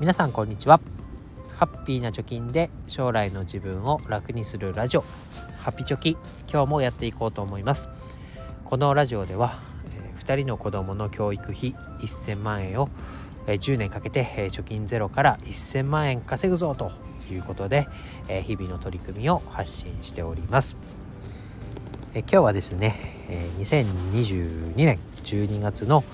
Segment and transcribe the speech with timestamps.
[0.00, 0.80] 皆さんこんにちは。
[1.58, 5.04] ハッピーな貯金で将来の自分を楽にするラジオ。
[5.58, 6.16] ハッピチョキ。
[6.50, 7.90] 今日もやっていこうと思います。
[8.64, 9.58] このラジオでは、
[9.94, 12.88] えー、2人の子供の教育費1000万円を、
[13.46, 16.92] えー、10年かけて、えー、貯金ゼロから1000万円稼ぐぞと
[17.30, 17.86] いうことで、
[18.28, 20.76] えー、日々の取り組みを発信しております、
[22.14, 22.96] えー、今日はですね、
[23.28, 26.04] えー、2022年12月の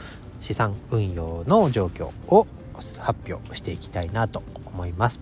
[0.41, 5.21] 資産運用の状況を発表していきたいなと思います。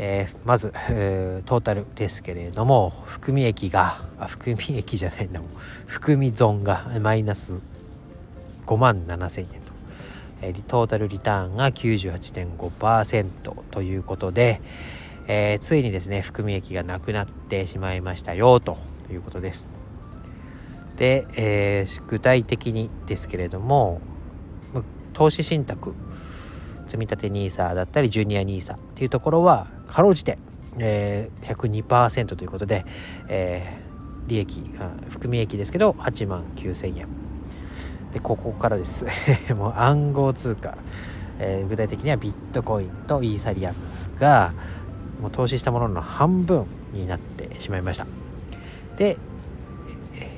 [0.00, 5.50] えー、まず、えー、トータルですけれども含み益が含み益じゃないんだもん
[5.86, 7.62] 含み損がマイナス
[8.66, 9.72] 5万7,000円と、
[10.40, 14.60] えー、トータルリターンが98.5%ということで、
[15.26, 18.78] えー、ついにですね含み益がなくなってしまいましたよと
[19.10, 19.68] いうことです。
[20.96, 24.00] で、えー、具体的にですけれども
[25.18, 25.96] 投資信託
[26.86, 30.38] 積立 NISA だったりジュニア NISA っていうところはかろうじて、
[30.78, 32.86] えー、102%ということで、
[33.26, 34.62] えー、利益
[35.08, 37.08] 含み益ですけど8万9000円。
[38.12, 39.06] でここからです。
[39.58, 40.78] もう暗号通貨、
[41.40, 43.76] えー、具体的にはビットコインとイーサリアム
[44.20, 44.52] が
[45.20, 48.06] もう投資したものの半分になってしまいました。
[48.96, 49.18] で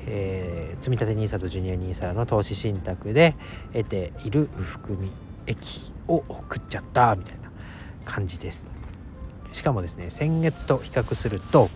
[0.07, 3.35] えー、積立 NISA とジュニア NISA の投資信託で
[3.73, 5.11] 得ている含み
[5.45, 7.51] 益を食っちゃったみたいな
[8.05, 8.73] 感じです。
[9.51, 11.69] しかもですね先月と比較すると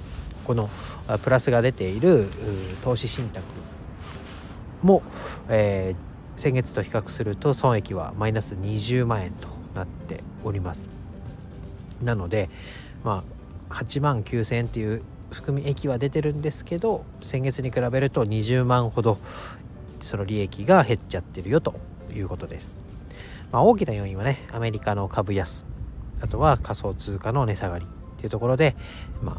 [0.45, 0.69] この
[1.23, 2.27] プラスが出ている
[2.83, 3.43] 投資信託
[4.81, 5.03] も、
[5.49, 10.89] えー、先月と比較すると損益はマイナス20万円となっております。
[12.01, 12.49] なので
[13.03, 13.23] ま
[13.69, 19.17] あ8万9,000円っていう含み益は出てるんですけど先月に比べると20万ほど
[20.01, 21.75] その利益が減っちゃってるよと
[22.13, 22.77] いうことです。
[23.51, 25.65] まあ、大きな要因はねアメリカの株安
[26.21, 28.75] あとは仮想通貨の値下がりっていうところで、
[29.21, 29.37] まあ、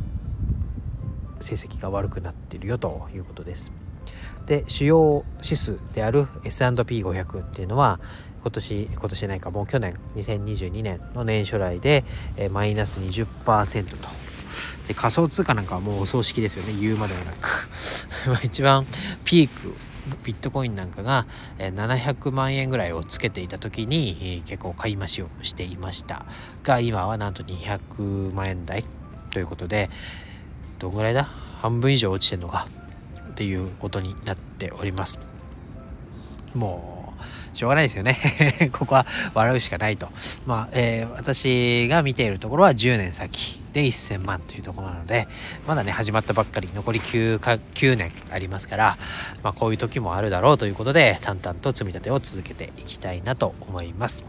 [1.41, 3.73] 成績が悪くなってるよということです。
[4.47, 7.99] で主要指数である S&P500 っていうのは
[8.43, 12.05] 今年今年ないかもう去年2022年の年初来で、
[12.37, 14.09] えマイナス20%と
[14.89, 16.73] で仮想通貨なんかはもうお葬式ですよね。
[16.81, 17.69] 言うまでもなく。
[18.45, 18.87] 一番
[19.25, 19.75] ピーク
[20.25, 21.27] ビットコインなんかが
[21.59, 26.25] 700万円ぐらいをつけていた時に結構買い増しをしていました。
[26.63, 28.85] が今はなんと200万円台
[29.31, 29.91] ということで
[30.79, 31.29] どんぐらいだ？
[31.61, 32.69] 半分以上落ちてるのか？
[33.31, 35.19] っていうことになっております。
[36.55, 37.15] も
[37.53, 38.71] うしょうがないですよね。
[38.73, 40.09] ここは笑うしかないと。
[40.47, 43.61] まあ、えー、私が見ているところは10年先。
[43.77, 45.29] で1000万というところなので、
[45.67, 48.97] まだね、始まったばっかり、残り 9, か9年ありますから、
[49.43, 54.25] まあ、こういう時もあるだろうということで、淡々と積み立てを続けていきたいなと思います。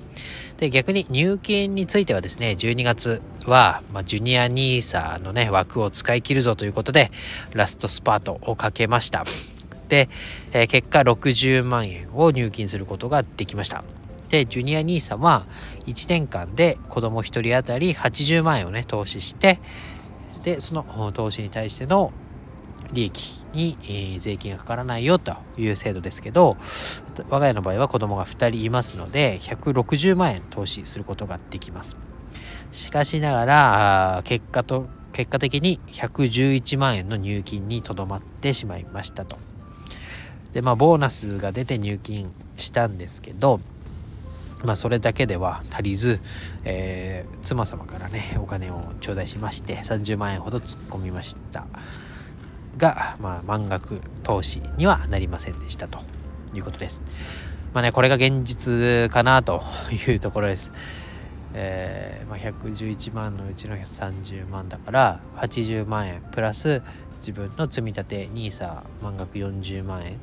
[0.58, 7.10] で、逆に入金についてはですね、12月は、まあ、ジュニア NISA のね、枠を使い切るぞということで、
[7.54, 9.24] ラストスパートをかけました。
[9.88, 10.10] で、
[10.52, 13.86] えー、結果60万円を入金することができました。
[14.30, 15.46] で、ジュニア NISA は
[15.86, 19.60] 1年間で子供1人当たり80万円をね、投資して、
[20.44, 22.12] で、その投資に対しての
[22.94, 26.58] 利益に、えー、税金がかからないよという制度ですけど、
[27.30, 31.98] 我が家の場合は子供が2人いますので、160万円投資することができます。
[32.72, 39.38] しかしながら、結果と、結果的に111万円の入金にとどまってしまいましたと。
[40.54, 43.60] でまあボーナスが出て入金したんですけど
[44.64, 46.20] まあそれだけでは足りず、
[46.64, 51.66] えー、妻様からねお金を頂戴しまして30万円ほど突っ込みました
[52.78, 56.00] が、まあ、満額投資にはなりませんでしたと
[56.54, 57.02] いうことです。
[57.74, 59.62] まあねこれが現実かなと
[60.08, 60.72] いうところです。
[61.54, 66.84] えーまあ、111万のうちの30万だから80万円プラス
[67.20, 70.20] 自分の積み立て NISA 満額40万円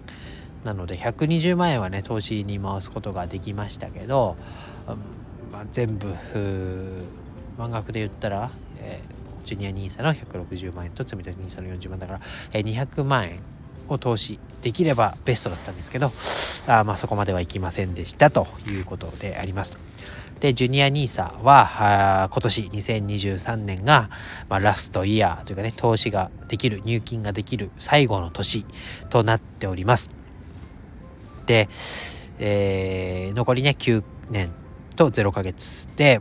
[0.65, 4.37] なので120万円はね投資に回すことができましたけど、
[5.53, 6.15] まあ、全部
[7.59, 12.21] 満額で言ったら、えー、ジュニア NISA の160万円と積み立て NISA の40万だから、
[12.53, 13.41] えー、200万円
[13.89, 16.11] を投資できればベストだったんですけど
[16.67, 19.77] あまあそこまではいきませんでしたということであります。
[20.41, 24.11] で、ジュニア NISA は、今年2023年が、
[24.51, 28.67] まあ、ラストイヤーというかね、投資ができる、入金ができる最後の年
[29.09, 30.24] となっております。
[31.47, 31.69] で、
[32.39, 34.51] えー、残りね、9年
[34.97, 36.21] と0ヶ月で、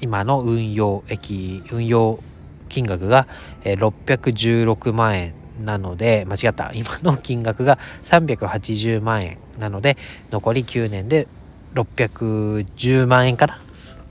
[0.00, 2.20] 今の運用益、運用
[2.68, 3.26] 金額が
[3.62, 5.34] 616万円
[5.64, 6.72] なので、間違った。
[6.74, 9.96] 今の金額が380万円なので、
[10.30, 11.28] 残り9年で
[11.74, 13.60] 610万円かな？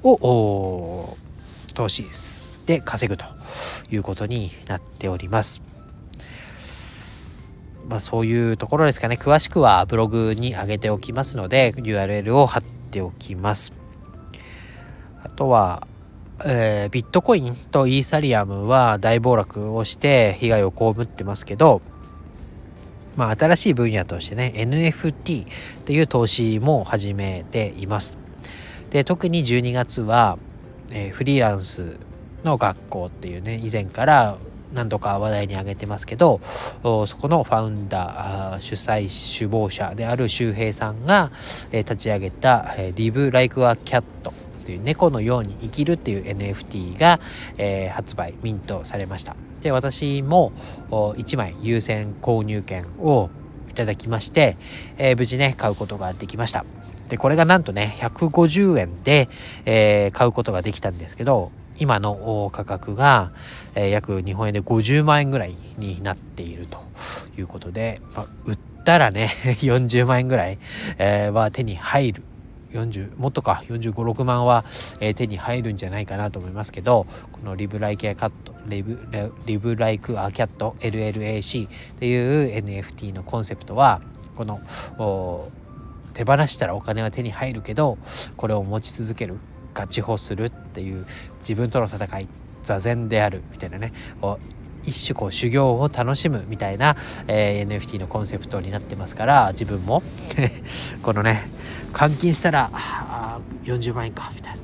[0.04, 1.18] を
[1.74, 2.06] 投資
[2.66, 3.25] で稼ぐと
[3.90, 5.72] いうことになっております。
[7.94, 9.19] まあ、そういうところですかね。
[9.22, 13.72] 詳しくはブログに上げておきますので URL を貼っておきます。
[15.22, 15.86] あとは、
[16.44, 21.84] えー、ビットコインとイーサリアムは大暴落をして被害を被ってますけど
[23.16, 25.45] まあ、新しい分野としてね NFT
[25.86, 28.18] という投資も始めています。
[28.90, 30.40] で特に12月は、
[30.92, 31.98] えー、フリーランス
[32.44, 34.38] の学校っていうね以前から
[34.73, 36.41] 何度か話題に挙げてますけど
[36.83, 39.07] そこのファウンダー主催
[39.39, 41.31] 首謀者である周平さんが、
[41.71, 47.19] えー、立ち上げた「Live Like a Cat」という猫のように生きるっていう NFT が、
[47.57, 49.35] えー、発売ミントされました。
[49.61, 50.51] で私も
[50.89, 53.29] 1枚優先購入券を
[53.69, 54.57] いただきまして、
[54.97, 56.65] えー、無事ね買うことができました。
[57.09, 59.29] でこれがなんとね150円で、
[59.65, 63.31] えー、買うことができたんですけど今の価格が、
[63.75, 66.79] え、約日本円で50万円ぐらいになっていると
[67.37, 69.29] いうことで、まあ、売ったらね
[69.61, 70.59] 40万円ぐらい、
[70.97, 72.23] え、は手に入る。
[72.73, 73.63] 40もっとか。
[73.67, 74.65] 4 5 6万は、
[74.99, 78.99] えー、手に入るんじゃないかなと思いますけどこのリブライケアカットリブ
[79.45, 84.01] リブライクアキャット LLAC っていう NFT のコンセプトは
[84.35, 84.59] この
[86.13, 87.97] 手放したらお金は手に入るけど
[88.37, 89.37] これを持ち続ける。
[89.73, 91.05] ガチホするっていう
[91.39, 92.27] 自分との戦い
[92.61, 93.93] 座禅であるみたいなね。
[94.21, 96.97] こう一種こう修行を楽しむみたいな、
[97.27, 100.03] えー、NFT のコンセプトになってますから自分も。
[101.01, 101.47] このね
[101.93, 104.63] 換金したらあ40万円かみたいな。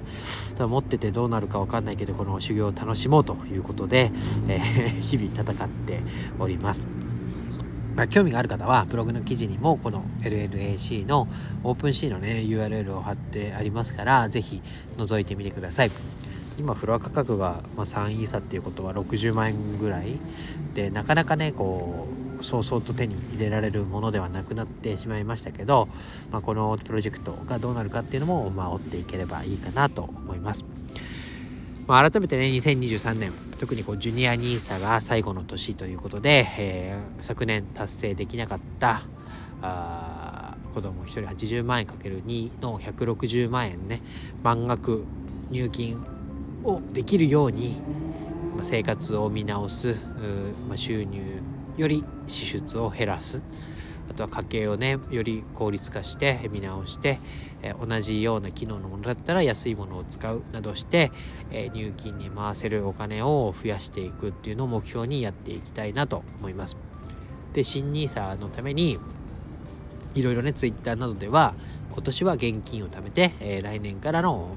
[0.67, 4.11] 持っててどうなるか分かんないけどこの修行を楽しもうということで、
[4.49, 6.01] えー、日々戦って
[6.37, 7.08] おります。
[7.99, 11.27] まあ、興味がある方はブログの記事にもこの LLAC の
[11.65, 14.61] オープン C のね URL を貼ってありますから是非
[14.95, 15.91] 覗いてみてください
[16.57, 20.15] 今フロア価格が、ま3イーサっていうことは60万円ぐらい
[20.75, 22.07] でなかなかねこ
[22.39, 25.89] う早々と手に入れられるものではなくなってしまいましたけど、
[26.31, 30.63] まあ、このプロジェクトがどうなるかっていうのも、まあ、追っていければいいかなと思います。
[31.89, 39.01] まあ、改めてね2023年特にこうジュニア NISA が最後の年ということで、えー、昨年達成できなかった
[39.63, 44.03] あ子供1人80万円かける2の160万円ね
[44.43, 45.03] 満額
[45.49, 46.05] 入金
[46.63, 47.81] をできるように、
[48.55, 49.95] まあ、生活を見直す、
[50.67, 51.41] まあ、収入
[51.75, 53.41] より支出を減らす。
[54.09, 57.19] あとは家計をねより効率化して見直して、
[57.61, 61.11] え同じような機能のものだったら安いものを使うなどして、
[61.51, 66.77] え入金に回せるお金を増やしていくっていうのを目標にやっていきたいなと思います。
[67.53, 68.99] で新 NISA のために
[70.15, 71.55] いろいろね Twitter などでは
[71.91, 74.55] 今年は現金を貯めて、え、来年からの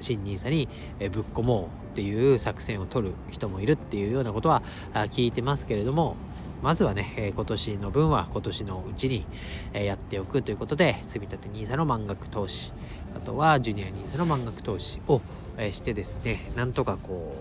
[0.00, 0.68] 新 NISA に
[1.10, 4.62] ぶっ込もうっていう作戦を取る人もいるっていうようなことは
[4.94, 6.16] 聞いてますけれども
[6.62, 9.24] まずはね、え今年の分は今年のうちに、
[9.72, 12.72] えやっておくということで、積立 NISA の満額投資、
[13.16, 15.20] あとはジュニア NISA の満額投資を、
[15.56, 17.34] えしてですね、なんとかこ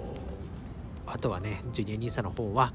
[1.07, 2.73] う、あとはね、ジュニア NISA の方は、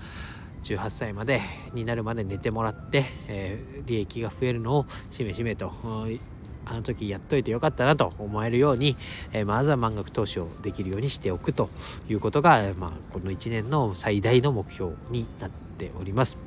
[0.65, 1.41] 18歳まで
[1.75, 5.73] になるまで寝てもらって、えー、利益が増えるのをしめしめと
[6.65, 8.97] あの時やっといてよかったなと思えるように、
[9.33, 11.69] えー、まずは満額投資をできるようにしておくと
[12.09, 16.39] いうことが、まあ、この1年の最大の目標になってております。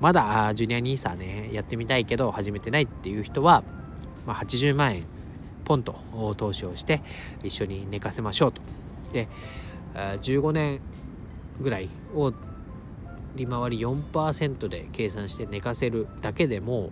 [0.00, 3.62] まだジュニア NISA ねやってみたいけど始めてないっていう人は、
[4.26, 5.04] まあ、80万円
[5.64, 5.94] ポンと
[6.36, 7.00] 投資をして
[7.44, 8.60] 一緒に寝かせましょうと。
[9.12, 9.28] で
[9.94, 10.80] 15年
[11.60, 12.32] ぐらいを
[13.36, 16.90] 利回り4%で計算して寝かせるだけでも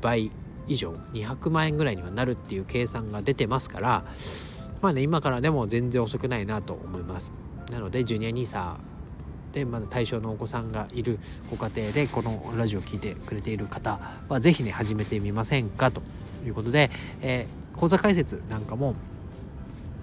[0.00, 0.30] 倍
[0.68, 4.04] 以上200万円ぐらいにはなるっていう計算が出てますから
[4.80, 7.32] まあね今からでも全然遅くないなと思います。
[7.72, 8.76] なのでジュニア NISA
[9.54, 11.18] でまだ対象のお子さんがいる
[11.48, 16.02] ご家庭でこのラジオを聴いてくれている方は是非ね始めてみませんかと
[16.44, 16.90] いうことで、
[17.22, 18.94] えー、講座解説なんかも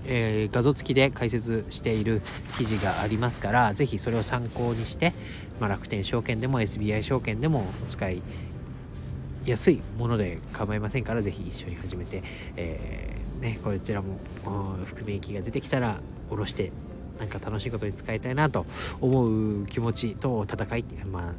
[0.03, 2.23] えー、画像付きで解説している
[2.57, 5.13] 記事がありますから是非それを参考にして、
[5.59, 8.21] まあ、楽天証券でも SBI 証券でもお使い
[9.45, 12.23] やすいもので構いませんから是非一緒に始めて、
[12.57, 14.17] えー、ね、こちらも
[14.85, 16.71] 含み益が出てきたら下ろして
[17.21, 18.65] なんか楽しいことに使いたいなと
[18.99, 21.33] 思う気持ちと戦い、まあ、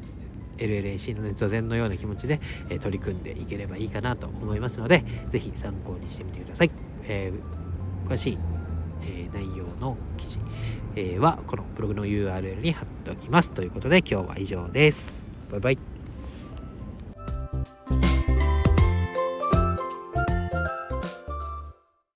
[0.59, 6.71] LLAC の、ね、座禅のような気持ちで、え、取り組んでいければいいかなと思いますので是非参考にしてみてください。
[7.09, 8.39] えー、詳しい、
[9.03, 10.39] えー、内容の記事、
[10.95, 13.53] えはこのブログの URL に貼っておきます。
[13.53, 15.13] ということで今日は以上です。
[15.51, 15.92] バイバイ。